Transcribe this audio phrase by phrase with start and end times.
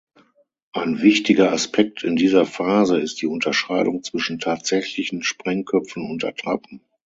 [0.73, 6.81] Ein wichtiger Aspekt in dieser Phase ist die Unterscheidung zwischen tatsächlichen Sprengköpfen und Attrappen.